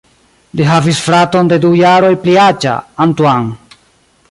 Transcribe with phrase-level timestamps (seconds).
[0.61, 2.75] Li havis fraton de du jaroj pli aĝa,
[3.09, 3.81] Antoine.